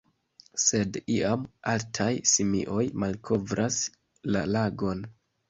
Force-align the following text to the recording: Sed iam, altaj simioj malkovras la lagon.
Sed 0.61 0.95
iam, 1.15 1.43
altaj 1.73 2.07
simioj 2.31 2.87
malkovras 3.05 3.79
la 4.39 4.45
lagon. 4.57 5.07